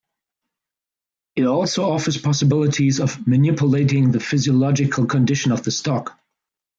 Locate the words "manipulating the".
3.27-4.19